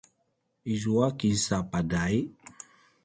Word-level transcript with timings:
izua 0.73 1.07
kinsa 1.17 1.57
paday? 1.71 2.15